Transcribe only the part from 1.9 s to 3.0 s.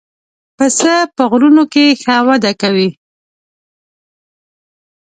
ښه وده کوي.